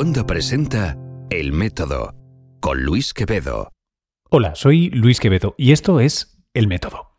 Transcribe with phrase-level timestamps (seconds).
[0.00, 0.96] Cuonda presenta
[1.28, 2.14] El Método
[2.60, 3.68] con Luis Quevedo.
[4.30, 7.18] Hola, soy Luis Quevedo y esto es El Método.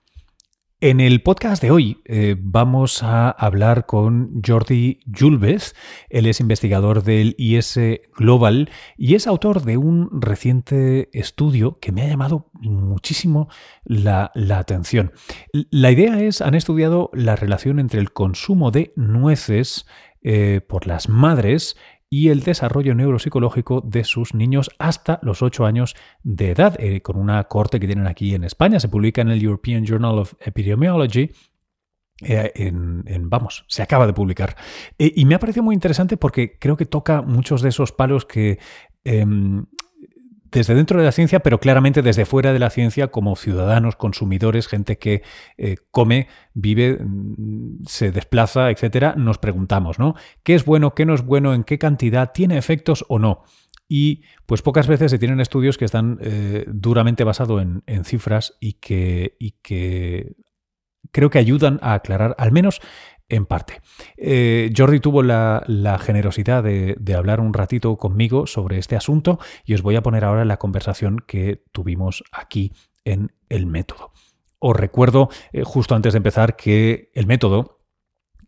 [0.80, 5.76] En el podcast de hoy eh, vamos a hablar con Jordi Julves.
[6.10, 7.80] Él es investigador del IS
[8.18, 13.48] Global y es autor de un reciente estudio que me ha llamado muchísimo
[13.84, 15.12] la, atención.
[15.54, 19.86] La idea es, han estudiado la relación entre el consumo de nueces
[20.24, 21.76] eh, por las madres
[22.14, 27.18] y el desarrollo neuropsicológico de sus niños hasta los 8 años de edad, eh, con
[27.18, 28.82] una corte que tienen aquí en España.
[28.82, 31.32] Se publica en el European Journal of Epidemiology.
[32.24, 32.72] Eh,
[33.22, 34.58] vamos, se acaba de publicar.
[35.00, 38.26] Eh, y me ha parecido muy interesante porque creo que toca muchos de esos palos
[38.26, 38.60] que
[39.06, 39.66] em,
[40.52, 44.68] desde dentro de la ciencia, pero claramente desde fuera de la ciencia, como ciudadanos, consumidores,
[44.68, 45.24] gente que
[45.58, 50.16] eh, come, vive, mm, se desplaza, etcétera, nos preguntamos, ¿no?
[50.44, 53.44] ¿Qué es bueno, qué no es bueno, en qué cantidad, tiene efectos o no?
[53.88, 58.74] Y pues pocas veces se tienen estudios que están eh, duramente basados en, cifras y
[58.74, 60.36] que, y que
[61.12, 62.82] creo que ayudan a aclarar al menos
[63.32, 63.82] en parte.
[64.18, 65.64] Eh, Jordi tuvo la,
[66.00, 70.46] generosidad de, hablar un ratito conmigo sobre este asunto y os voy a poner ahora
[70.46, 72.74] la conversación que tuvimos aquí
[73.06, 74.12] en el método.
[74.60, 77.80] Os recuerdo, eh, justo antes de empezar, que el método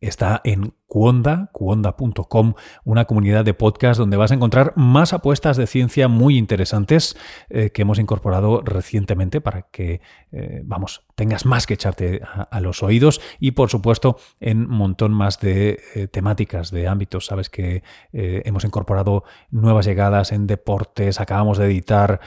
[0.01, 5.65] está en Cuonda, cuonda.com, una comunidad de podcast donde vas a encontrar más apuestas de
[5.65, 7.17] ciencia muy interesantes
[7.49, 12.83] eh, que hemos incorporado recientemente para que, eh, vamos, tengas más que echarte a, los
[12.83, 17.25] oídos y, por supuesto, en un montón más de eh, temáticas, de ámbitos.
[17.25, 22.19] Sabes que hemos incorporado nuevas llegadas en deportes, acabamos de editar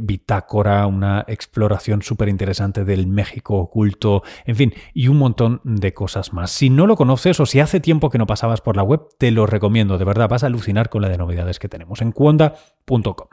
[0.00, 6.32] Bitácora, una exploración súper interesante del México oculto, en fin, y un montón de cosas
[6.32, 6.52] más.
[6.52, 9.30] Si no lo conoces o si hace tiempo que no pasabas por la web, te
[9.30, 13.28] lo recomiendo, de verdad, vas a alucinar con la de novedades que tenemos en cuonda.com.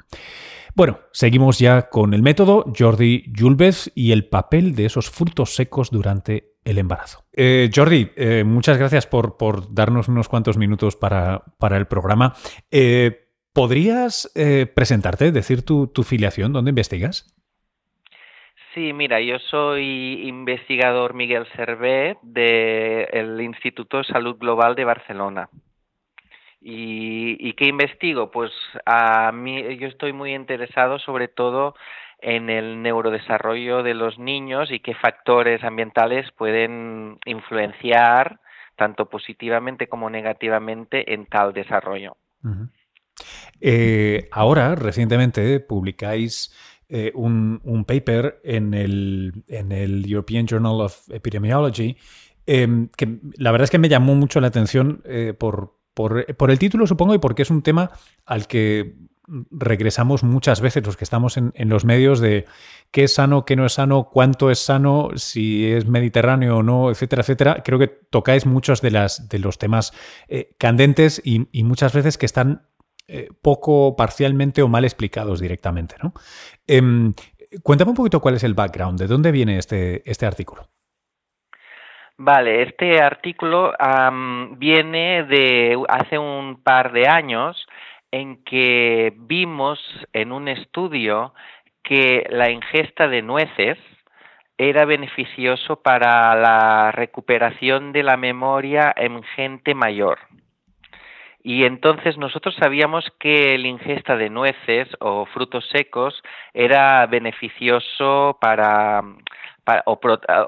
[0.75, 5.91] Bueno, seguimos ya con el método Jordi Julves y el papel de esos frutos secos
[5.91, 7.25] durante el embarazo.
[7.31, 12.33] Eh, Jordi, eh, muchas gracias por, por, darnos unos cuantos minutos para, para el programa.
[12.71, 13.19] Eh,
[13.53, 14.31] ¿Podrías
[14.73, 17.32] presentarte, decir tu, tu filiación, dónde investigas?
[18.73, 25.49] Sí, mira, yo soy investigador Miguel Servet del Instituto de Salud Global de Barcelona.
[26.59, 28.31] ¿Y, qué investigo?
[28.31, 28.51] Pues
[28.85, 31.75] a mí yo estoy muy interesado sobre todo
[32.19, 38.39] en el neurodesarrollo de los niños y qué factores ambientales pueden influenciar
[38.77, 42.15] tanto positivamente como negativamente en tal desarrollo.
[43.59, 46.53] Eh, ahora, recientemente, publicáis
[46.95, 51.97] eh, un, paper en el, en el, European Journal of Epidemiology
[52.45, 56.59] em, que la verdad es que me llamó mucho la atención eh, por, por, el
[56.59, 57.89] título, supongo, y porque es un tema
[58.27, 58.93] al que
[59.49, 62.45] regresamos muchas veces los que estamos en, los medios de
[62.91, 66.91] qué es sano, qué no es sano, cuánto es sano, si es mediterráneo o no,
[66.91, 67.63] etcétera, etcétera.
[67.65, 69.93] Creo que tocáis muchos de, las, de los temas
[70.27, 72.67] eh, candentes y, y, muchas veces que están
[73.07, 75.95] eh, poco parcialmente o mal explicados directamente.
[76.01, 76.13] ¿no?
[76.67, 77.13] Em,
[77.61, 80.69] cuéntame un poquito cuál es el background, de dónde viene este, este artículo.
[82.17, 83.73] Vale, este artículo
[84.57, 87.67] viene de hace un par de años
[88.11, 89.79] en que vimos
[90.13, 91.33] en un estudio
[91.83, 93.77] que la ingesta de nueces
[94.57, 100.19] era beneficioso para la recuperación de la memoria en gente mayor.
[101.43, 106.23] Y entonces nosotros sabíamos que la ingesta de nueces o frutos secos
[106.53, 109.03] era beneficioso para,
[109.85, 109.99] o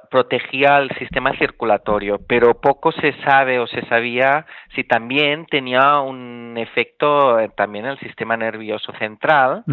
[0.09, 6.53] protegía el sistema circulatorio, pero poco se sabe o se sabía si también tenía un
[6.57, 9.63] efecto también en el sistema nervioso central.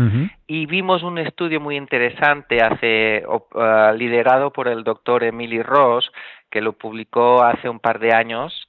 [0.48, 6.10] Y vimos un estudio muy interesante hace, uh, liderado por el doctor Emily Ross,
[6.50, 8.66] que lo publicó hace un par de años,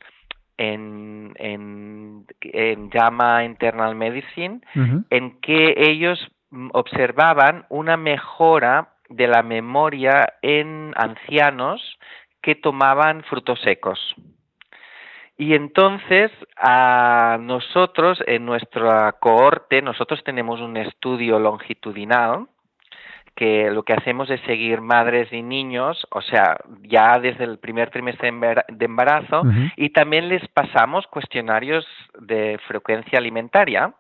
[0.57, 1.92] en, en,
[2.53, 4.61] en JAMA Internal Medicine,
[5.09, 6.19] en que ellos
[6.51, 11.81] mm, observaban una mejora de la memoria en ancianos
[12.41, 13.99] que tomaban frutos secos.
[15.37, 22.47] Y entonces a nosotros, en nuestra cohorte, nosotros tenemos un estudio longitudinal
[23.35, 27.89] que lo que hacemos es seguir madres y niños, o sea, ya desde el primer
[27.89, 29.43] trimestre de embarazo,
[29.75, 31.85] y también les pasamos cuestionarios
[32.19, 33.93] de frecuencia alimentaria.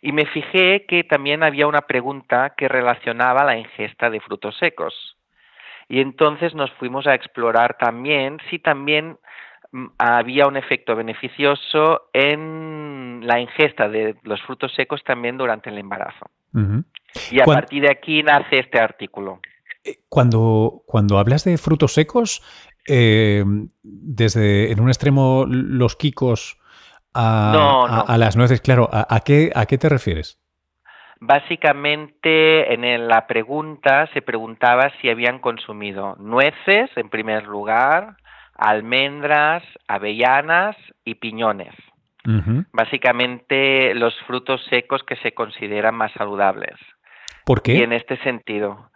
[0.00, 5.16] Y me fijé que también había una pregunta que relacionaba la ingesta de frutos secos.
[5.88, 9.18] Y entonces nos fuimos a explorar también si también
[9.72, 15.70] mm, había un efecto beneficioso en en la ingesta de los frutos secos también durante
[15.70, 16.30] el embarazo.
[17.30, 19.40] Y a partir de aquí nace este artículo.
[19.84, 22.42] Eh, cuando, cuando hablas de frutos secos,
[22.86, 23.44] eh,
[23.82, 26.58] desde en un extremo los quicos
[27.14, 30.40] a, a, las nueces, claro, ¿a, qué, ¿a qué te refieres?
[31.20, 38.16] Básicamente en la pregunta se preguntaba si habían consumido nueces en primer lugar,
[38.54, 41.74] almendras, avellanas y piñones.
[42.72, 46.76] Básicamente los frutos secos que se consideran más saludables.
[47.44, 47.74] ¿Por qué?
[47.74, 48.90] Y en este sentido.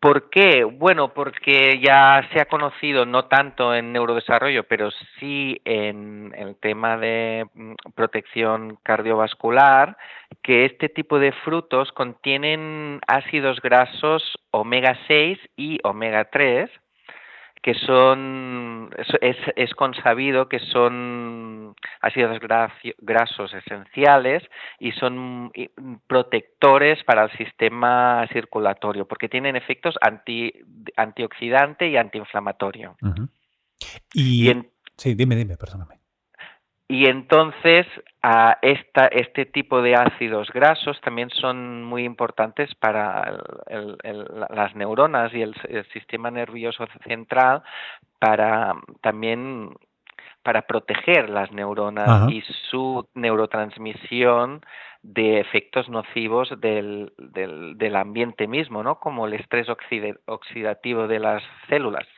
[0.00, 0.64] ¿Por qué?
[0.64, 6.96] Bueno, porque ya se ha conocido, no tanto en neurodesarrollo, pero sí en el tema
[6.96, 9.98] de mm, protección cardiovascular,
[10.42, 16.70] que este tipo de frutos contienen ácidos grasos omega 6 y omega 3,
[17.62, 18.90] que son,
[19.20, 22.38] es, es consabido que son ácidos
[22.98, 24.42] grasos esenciales
[24.78, 25.52] y son
[26.06, 30.52] protectores para el sistema circulatorio, porque tienen efectos anti,
[30.96, 32.96] antioxidante y antiinflamatorio.
[34.14, 34.50] y,
[34.96, 35.99] sí, dime, dime, perdóname.
[36.90, 37.86] Y entonces
[38.20, 43.38] a esta, este tipo de ácidos grasos también son muy importantes para
[44.50, 45.54] las neuronas y el,
[45.92, 47.62] sistema nervioso central
[48.18, 49.70] para también
[50.42, 54.60] para proteger las neuronas y su neurotransmisión
[55.02, 58.98] de efectos nocivos del, del, del ambiente mismo, ¿no?
[58.98, 59.68] como el estrés
[60.26, 62.08] oxidativo de las células.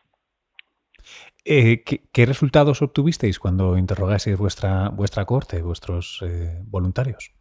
[1.44, 7.32] Eh, ¿qué, resultados obtuvisteis cuando interrogasteis vuestra, vuestra corte, vuestros eh, voluntarios?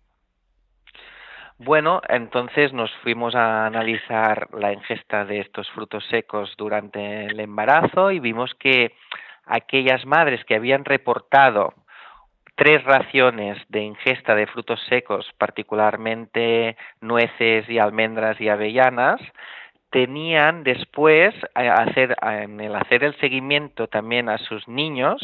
[1.59, 8.09] Bueno, entonces nos fuimos a analizar la ingesta de estos frutos secos durante el embarazo
[8.09, 8.95] y vimos que
[9.45, 11.75] aquellas madres que habían reportado
[12.56, 19.21] tres raciones de ingesta de frutos secos, particularmente nueces y almendras y avellanas,
[19.91, 25.21] tenían después hacer, en el hacer el seguimiento también a sus niños,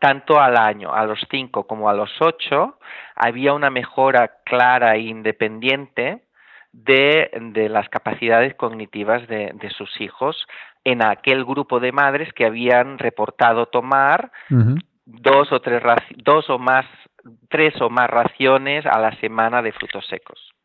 [0.00, 2.78] tanto al año, a los cinco como a los ocho,
[3.14, 6.22] había una mejora clara e independiente
[6.72, 10.46] de, de las capacidades cognitivas de, de, sus hijos
[10.84, 14.30] en aquel grupo de madres que habían reportado tomar
[15.04, 15.82] dos o tres
[16.16, 16.84] dos o más
[17.48, 20.55] tres o más raciones a la semana de frutos secos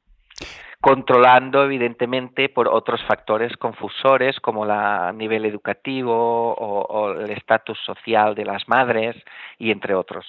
[0.81, 8.45] controlando evidentemente por otros factores confusores como el nivel educativo o, el estatus social de
[8.45, 9.15] las madres
[9.59, 10.25] y entre otros.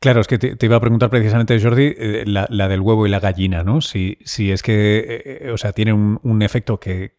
[0.00, 3.20] Claro, es que te, iba a preguntar precisamente, Jordi, eh, la, del huevo y la
[3.20, 3.80] gallina, ¿no?
[3.80, 7.12] Si, si es que, eh, eh, o sea, tiene un, efecto que,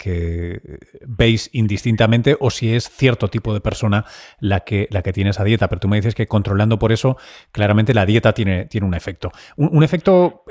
[1.07, 4.05] veis indistintamente o si es cierto tipo de persona
[4.39, 5.69] la que, la que tiene esa dieta.
[5.69, 7.17] Pero tú me dices que controlando por eso,
[7.51, 9.31] claramente la dieta tiene, tiene un efecto.
[9.55, 10.43] Un, efecto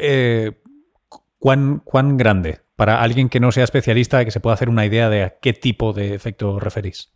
[1.43, 2.61] ¿Cuán, ¿Cuán grande?
[2.77, 5.53] Para alguien que no sea especialista, que se pueda hacer una idea de a qué
[5.53, 7.13] tipo de efecto referís.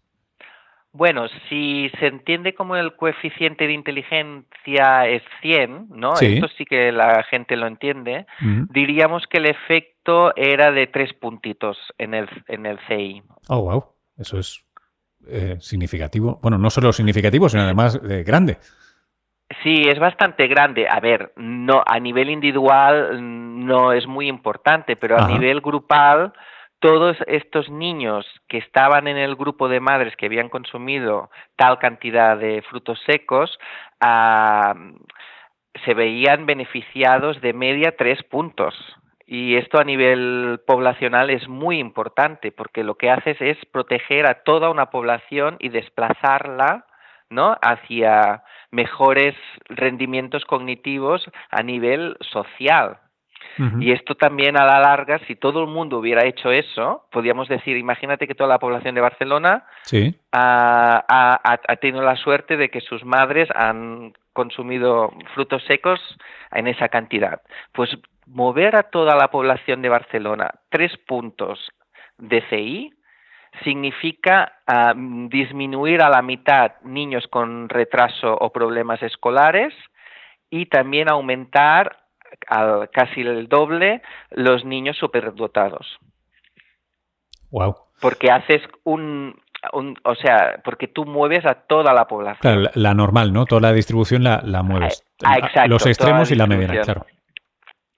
[0.90, 6.14] Bueno, si se entiende como el coeficiente de inteligencia es 100, ¿no?
[6.14, 8.26] Esto sí que la gente lo entiende.
[8.70, 13.23] Diríamos que el efecto era de tres puntitos en el, en el CI.
[13.46, 13.84] Oh, wow.
[14.19, 14.64] Eso es
[15.28, 16.40] eh, significativo.
[16.43, 18.58] Bueno, no solo significativo, sino además eh, grande.
[19.62, 20.88] Sí, es bastante grande.
[20.88, 26.32] A ver, no a nivel individual no es muy importante, pero a nivel grupal
[26.78, 32.36] todos estos niños que estaban en el grupo de madres que habían consumido tal cantidad
[32.36, 33.58] de frutos secos
[34.00, 34.75] ah,
[35.84, 38.75] se veían beneficiados de media tres puntos.
[39.26, 44.44] Y esto a nivel poblacional es muy importante porque lo que haces es proteger a
[44.44, 46.86] toda una población y desplazarla
[47.28, 47.56] ¿no?
[47.60, 49.34] hacia mejores
[49.68, 52.98] rendimientos cognitivos a nivel social.
[53.81, 57.76] Y esto también a la larga, si todo el mundo hubiera hecho eso, podríamos decir,
[57.76, 59.65] imagínate que toda la población de Barcelona
[60.33, 66.00] ha, tenido la suerte de que sus madres han consumido frutos secos
[66.53, 67.41] en esa cantidad.
[67.73, 71.71] Pues mover a toda la población de Barcelona tres puntos
[72.19, 72.93] de CI
[73.65, 79.73] significa ah, disminuir a la mitad niños con retraso o problemas escolares
[80.50, 82.05] y también aumentar
[82.49, 85.99] al casi el doble los niños superdotados.
[87.50, 87.76] Wow.
[88.00, 89.40] Porque haces un,
[89.73, 92.40] o sea, porque tú mueves a toda la población.
[92.40, 93.47] Claro, la, normal, ¿no?
[93.47, 95.04] Toda la distribución la, la mueves.
[95.25, 97.06] Ah, exacto, los extremos y la mediana, claro.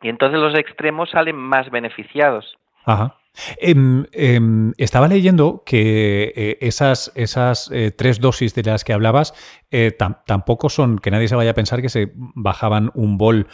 [0.02, 2.56] Y entonces los extremos salen más beneficiados.
[2.85, 3.16] Ajá.
[3.61, 9.32] Em, em, estaba leyendo que eh, esas, esas eh, tres dosis de las que hablabas
[9.70, 9.92] eh,
[10.26, 13.47] tampoco son que nadie se vaya a pensar que se bajaban un bol,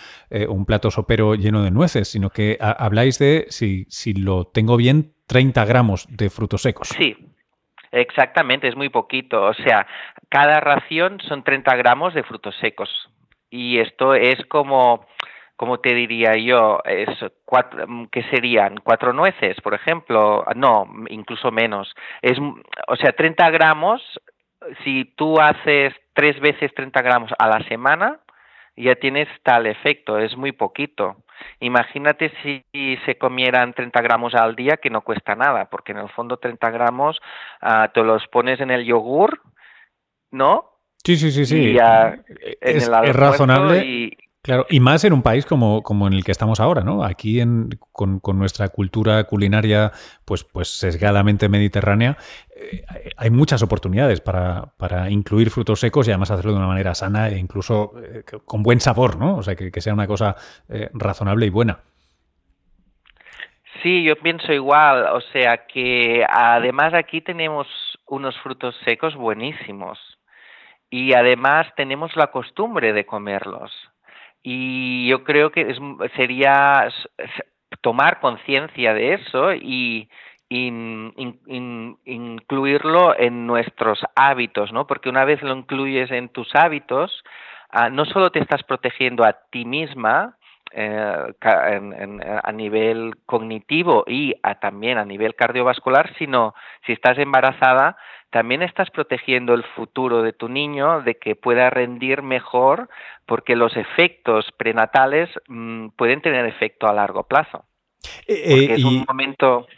[0.48, 5.14] un plato sopero lleno de nueces, sino que habláis de, si, si lo tengo bien,
[5.26, 6.88] 30 gramos de frutos secos.
[6.88, 7.16] Sí,
[7.92, 9.42] exactamente, es muy poquito.
[9.42, 9.86] O sea,
[10.28, 12.90] cada ración son 30 gramos de frutos secos.
[13.50, 15.06] Y esto es como
[15.56, 16.80] como te diría yo?
[16.84, 17.08] Es
[17.44, 18.76] cuatro, ¿Qué serían?
[18.82, 20.44] ¿Cuatro nueces, por ejemplo?
[20.56, 21.94] No, incluso menos.
[22.22, 22.38] Es,
[22.88, 24.02] o sea, 30 gramos,
[24.82, 28.20] si tú haces tres veces 30 gramos a la semana,
[28.76, 31.16] ya tienes tal efecto, es muy poquito.
[31.60, 32.64] Imagínate si
[33.04, 36.70] se comieran 30 gramos al día, que no cuesta nada, porque en el fondo 30
[36.70, 37.20] gramos
[37.62, 39.40] uh, te los pones en el yogur,
[40.30, 40.70] ¿no?
[41.04, 41.76] Sí, sí, sí, sí.
[42.60, 43.84] es, razonable.
[43.84, 47.02] Y, Claro, y más en un país como, como en el que estamos ahora, ¿no?
[47.02, 49.90] Aquí en, con, nuestra cultura culinaria,
[50.26, 52.18] pues, pues sesgadamente mediterránea,
[52.54, 52.84] eh,
[53.16, 57.30] hay muchas oportunidades para, para, incluir frutos secos y además hacerlo de una manera sana
[57.30, 59.38] e incluso eh, con buen sabor, ¿no?
[59.38, 60.36] O sea, que, sea una cosa
[60.68, 61.78] eh, razonable y buena.
[63.82, 65.06] Sí, yo pienso igual.
[65.14, 67.66] O sea que además aquí tenemos
[68.08, 69.98] unos frutos secos buenísimos
[70.90, 73.72] y además tenemos la costumbre de comerlos.
[74.46, 75.74] Y yo creo que
[76.16, 76.86] sería
[77.80, 80.10] tomar conciencia de eso y
[82.04, 84.86] incluirlo en nuestros hábitos, ¿no?
[84.86, 87.24] Porque una vez lo incluyes en tus hábitos,
[87.70, 90.36] ah, no solo te estás protegiendo a ti misma,
[90.72, 97.96] eh, a nivel cognitivo y también a nivel cardiovascular, sino si estás embarazada,
[98.34, 102.88] también estás protegiendo el futuro de tu niño de que pueda rendir mejor
[103.26, 107.64] porque los efectos prenatales mm, pueden tener efecto a largo plazo.
[108.26, 109.68] Eh, eh, es un momento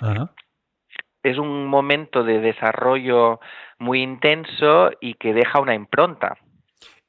[1.22, 3.40] es un momento de desarrollo
[3.78, 6.38] muy intenso y que deja una impronta.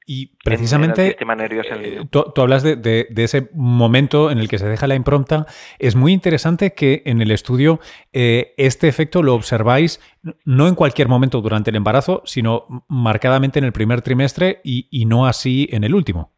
[0.10, 5.46] Y precisamente eh, tú, hablas de, ese momento en el que se deja la impronta.
[5.80, 7.82] Es muy interesante que en el estudio
[8.14, 10.00] eh, este efecto lo observáis
[10.46, 15.28] no en cualquier momento durante el embarazo, sino marcadamente en el primer trimestre y no
[15.28, 16.37] así en el último.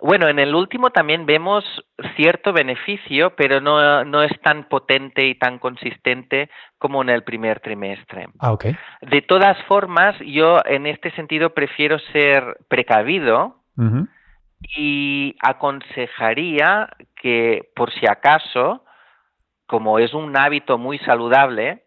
[0.00, 1.64] Bueno, en el último también vemos
[2.16, 7.60] cierto beneficio, pero no, no, es tan potente y tan consistente como en el primer
[7.60, 8.26] trimestre.
[8.40, 8.76] Ah, okay.
[9.02, 13.60] De todas formas, yo en este sentido prefiero ser precavido
[14.76, 18.84] y aconsejaría que, por si acaso,
[19.66, 21.83] como es un hábito muy saludable,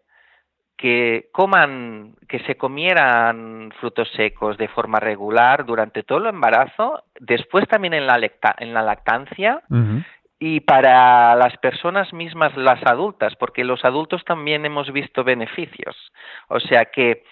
[0.78, 7.66] que coman, que se comieran frutos secos de forma regular durante todo el embarazo, después
[7.66, 8.18] también en la,
[8.58, 9.60] en la lactancia
[10.38, 15.96] y para las personas mismas, las adultas, porque los adultos también hemos visto beneficios.
[16.46, 17.24] O sea que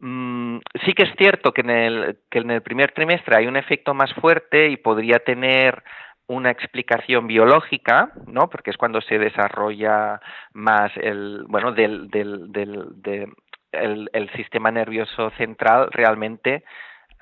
[0.00, 3.56] mm, sí que es cierto que en, el, que en el primer trimestre hay un
[3.56, 5.82] efecto más fuerte y podría tener
[6.30, 8.48] una explicación biológica, ¿no?
[8.48, 10.20] Porque es cuando se desarrolla
[10.52, 13.34] más el, bueno, del, del, del,
[13.72, 16.62] el, sistema nervioso central realmente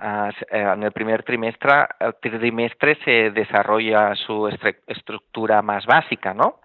[0.00, 1.86] eh, en el primer trimestre,
[2.20, 4.46] trimestre se desarrolla su
[4.86, 6.60] estructura más básica, ¿no?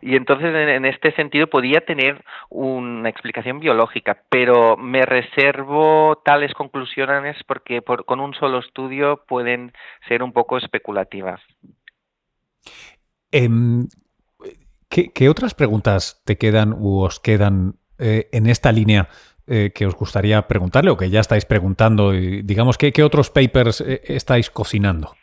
[0.00, 7.36] Y entonces, en, este sentido, podía tener una explicación biológica, pero me reservo tales conclusiones
[7.46, 9.72] porque con un solo estudio pueden
[10.08, 11.40] ser un poco especulativas.
[13.30, 13.86] Em,
[14.88, 19.08] ¿qué, otras preguntas te quedan u os quedan eh, en esta línea
[19.46, 22.14] eh, que os gustaría preguntarle o que ya estáis preguntando?
[22.14, 25.14] Y, digamos, ¿qué, otros papers eh, estáis cocinando?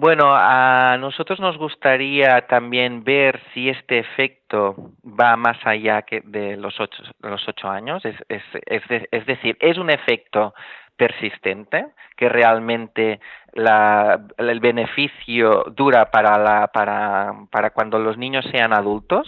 [0.00, 6.56] Bueno, a nosotros nos gustaría también ver si este efecto va más allá que de
[6.56, 10.54] los ocho, los ocho años, es, decir, es un efecto
[10.96, 11.86] persistente
[12.16, 13.18] que realmente
[13.54, 19.26] la, el beneficio dura para, la, para, para cuando los niños sean adultos.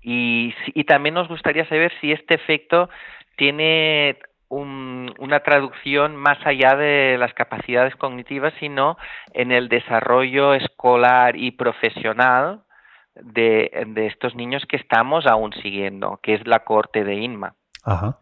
[0.00, 2.88] Y también nos gustaría saber si este efecto
[3.36, 4.16] tiene
[4.60, 8.98] una traducción más allá de las capacidades cognitivas, sino
[9.32, 12.62] en el desarrollo escolar y profesional
[13.14, 17.54] de, estos niños que estamos aún siguiendo, que es la corte de INMA.
[17.82, 18.18] Ajá.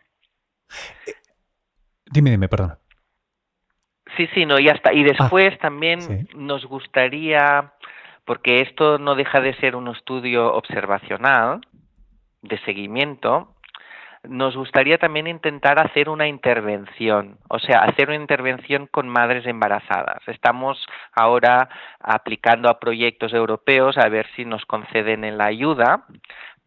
[2.12, 2.78] Dime, dime, perdona.
[4.16, 4.92] Sí, sí, no, ya está.
[4.92, 7.72] Y después ah, también nos gustaría,
[8.24, 11.60] porque esto no deja de ser un estudio observacional,
[12.42, 13.54] de seguimiento,
[14.28, 20.22] nos gustaría también intentar hacer una intervención, o sea, hacer una intervención con madres embarazadas.
[20.26, 21.68] Estamos ahora
[22.00, 26.04] aplicando a proyectos europeos a ver si nos conceden la ayuda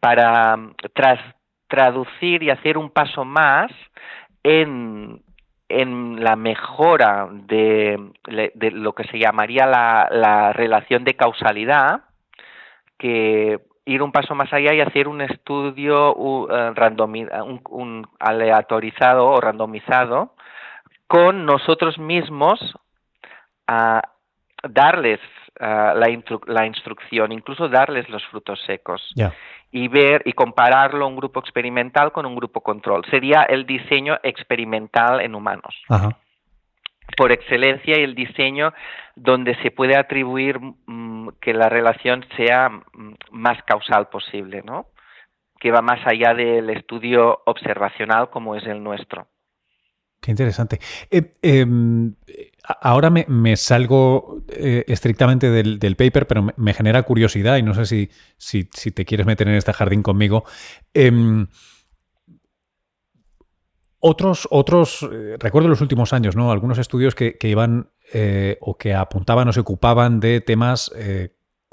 [0.00, 0.58] para
[0.94, 1.20] tras,
[1.68, 3.70] traducir y hacer un paso más
[4.42, 5.22] en,
[5.68, 7.98] en la mejora de,
[8.54, 12.02] de, lo que se llamaría la, la relación de causalidad,
[12.98, 16.48] que ir un paso más allá y hacer un estudio uh,
[17.70, 20.34] un, aleatorizado o randomizado
[21.06, 22.58] con nosotros mismos
[23.66, 24.02] a
[24.62, 25.20] darles
[25.60, 26.08] uh, la,
[26.46, 29.12] la, instrucción, incluso darles los frutos secos
[29.70, 33.04] y ver y compararlo un grupo experimental con un grupo control.
[33.10, 35.74] Sería el diseño experimental en humanos.
[37.16, 38.72] Por excelencia y el diseño
[39.14, 44.86] donde se puede atribuir mm, que la relación sea mm, más causal posible, ¿no?
[45.60, 49.28] Que va más allá del estudio observacional como es el nuestro.
[50.24, 50.80] Qué interesante.
[51.10, 52.14] Eh, em,
[52.80, 58.10] ahora me, salgo eh, estrictamente del, paper, pero me, genera curiosidad y no sé si,
[58.38, 60.44] si, te quieres meter en este jardín conmigo.
[60.94, 61.46] Em,
[64.00, 66.50] otros, otros, eh, recuerdo los últimos años, ¿no?
[66.50, 67.90] Algunos estudios que, iban
[68.60, 70.90] o que apuntaban o se ocupaban de temas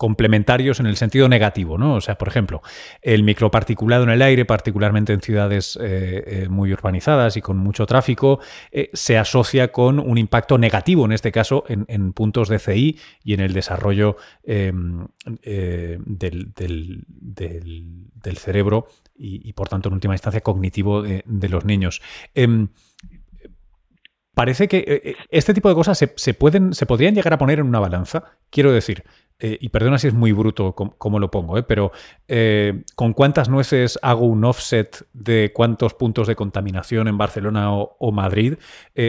[0.02, 1.94] complementarios en el sentido negativo, ¿no?
[1.94, 2.64] O sea, por ejemplo,
[3.04, 7.86] el microparticulado en el aire, particularmente en ciudades eh, eh, muy urbanizadas y con mucho
[7.86, 8.40] tráfico,
[8.72, 13.36] eh, se asocia con un impacto negativo, en este caso, en, puntos de CI y
[13.36, 15.06] en el desarrollo em,
[15.44, 17.06] del,
[18.40, 22.02] cerebro y, por tanto, en última instancia, cognitivo de, los niños.
[24.42, 27.68] Em, parece que este tipo de cosas se, pueden, se podrían llegar a poner en
[27.68, 28.24] una balanza.
[28.50, 29.04] Quiero decir,
[29.44, 31.92] eh, y perdona si es muy bruto como, lo pongo, eh, pero
[32.28, 38.12] eh, ¿con cuántas nueces hago un offset de cuántos puntos de contaminación en Barcelona o,
[38.12, 38.56] Madrid?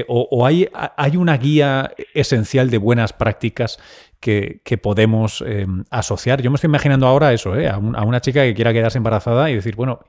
[0.08, 3.78] ¿O, hay, hay, una guía esencial de buenas prácticas
[4.20, 5.44] que, podemos
[5.90, 6.40] asociar?
[6.40, 9.76] Yo me estoy imaginando ahora eso, a, una chica que quiera quedarse embarazada y decir,
[9.76, 10.00] bueno,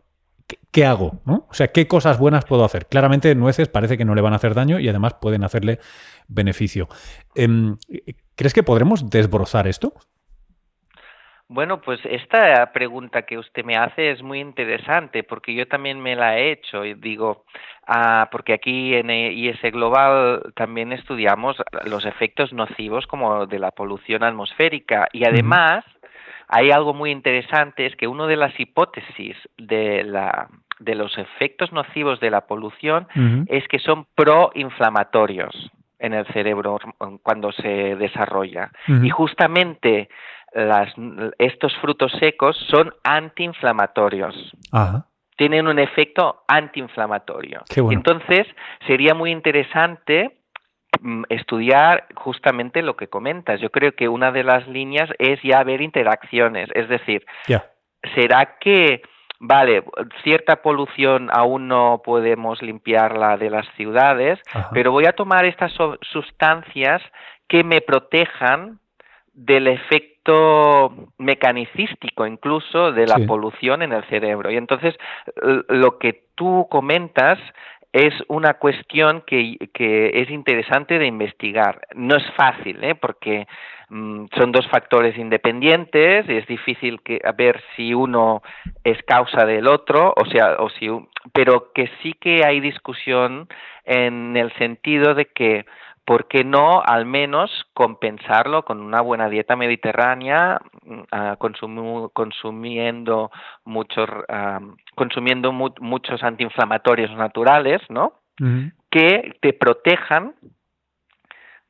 [0.71, 1.21] ¿qué, hago?
[1.25, 2.87] O sea, ¿qué cosas buenas puedo hacer?
[2.87, 5.79] Claramente nueces parece que no le van a hacer daño y además pueden hacerle
[6.27, 6.87] beneficio.
[7.35, 7.77] Em,
[8.35, 9.93] ¿Crees que podremos desbrozar esto?
[11.49, 16.15] Bueno, pues esta pregunta que usted me hace es muy interesante porque yo también me
[16.15, 17.45] la he hecho y digo,
[17.85, 24.23] ah, porque aquí en IS Global también estudiamos los efectos nocivos como de la polución
[24.23, 25.85] atmosférica y además
[26.47, 31.71] hay algo muy interesante, es que una de las hipótesis de la de los efectos
[31.71, 33.07] nocivos de la polución
[33.47, 36.79] es que son proinflamatorios en el cerebro
[37.21, 38.71] cuando se desarrolla.
[38.87, 40.09] Y justamente
[40.53, 40.93] las,
[41.37, 44.35] estos frutos secos son antiinflamatorios.
[45.37, 47.63] Tienen un efecto antiinflamatorio.
[47.91, 48.45] Entonces,
[48.85, 50.37] sería muy interesante
[51.29, 53.59] estudiar justamente lo que comentas.
[53.59, 57.25] Yo creo que una de las líneas es ya ver interacciones, es decir,
[58.15, 59.01] ¿será que,
[59.39, 59.83] vale,
[60.23, 64.39] cierta polución aún no podemos limpiarla de las ciudades,
[64.71, 67.01] pero voy a tomar estas sustancias
[67.47, 68.79] que me protejan
[69.33, 74.51] del efecto mecanicístico incluso de la polución en el cerebro.
[74.51, 74.95] Y entonces
[75.67, 77.39] lo que tú comentas
[77.93, 79.55] es una cuestión que,
[80.13, 81.81] es interesante de investigar.
[81.93, 82.95] No es fácil, ¿eh?
[82.95, 83.47] porque
[83.89, 88.41] mm, son dos factores independientes y es difícil que, ver si uno
[88.83, 90.87] es causa del otro, o sea, o si,
[91.33, 93.47] pero que sí que hay discusión
[93.85, 95.65] en el sentido de que
[96.05, 100.59] ¿por qué no al menos compensarlo con una buena dieta mediterránea,
[101.11, 103.31] ah, consumiendo
[103.63, 104.59] muchos, ah,
[104.95, 108.19] consumiendo muchos antiinflamatorios naturales, ¿no?
[108.89, 110.33] Que te protejan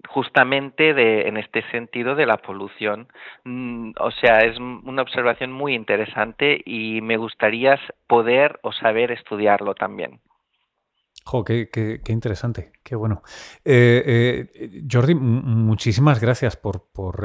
[0.07, 3.07] justamente de, en este sentido de la polución.
[3.43, 9.75] Mm, o sea, es una observación muy interesante y me gustaría poder o saber estudiarlo
[9.75, 10.19] también.
[11.25, 13.21] Jo, qué, qué, qué, interesante, qué bueno.
[13.63, 16.83] Eh, eh, Jordi, muchísimas gracias por,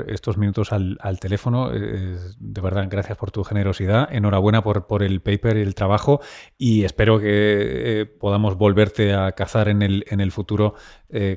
[0.08, 1.72] estos minutos al, al teléfono.
[1.74, 4.08] Eh, de verdad, gracias por tu generosidad.
[4.12, 6.20] Enhorabuena por, el paper y el trabajo
[6.56, 10.74] y espero que podamos volverte a cazar en el, en el futuro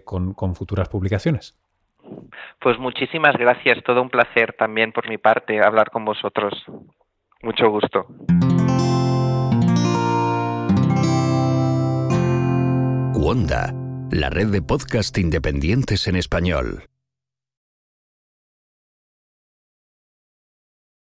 [0.05, 1.59] con futuras publicaciones.
[2.59, 6.53] Pues muchísimas gracias, todo un placer también por mi parte hablar con vosotros.
[7.41, 8.05] Mucho gusto.
[13.23, 13.71] Onda,
[14.09, 16.85] la red de podcast independientes en español.